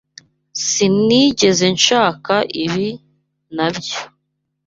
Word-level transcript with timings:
Sinigeze 0.67 1.65
nshaka 1.77 2.33
ibi, 2.65 2.87
nabyo. 3.55 3.99